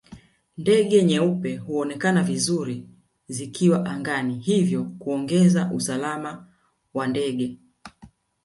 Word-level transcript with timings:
Ndege 0.57 1.03
nyeupe 1.03 1.57
huonekana 1.57 2.23
vizuri 2.23 2.89
zikiwa 3.27 3.85
angani 3.85 4.39
hivyo 4.39 4.83
kuongeza 4.83 5.71
usalama 5.73 6.47
wa 6.93 7.07
ndege 7.07 7.57